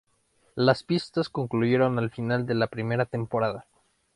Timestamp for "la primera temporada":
2.55-3.67